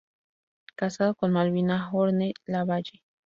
Casado 0.75 1.13
con 1.13 1.31
Malvina 1.31 1.87
Horne 1.93 2.33
Lavalle. 2.47 3.03